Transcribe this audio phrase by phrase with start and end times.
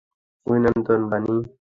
[0.47, 1.33] অভিনন্দন, বানি।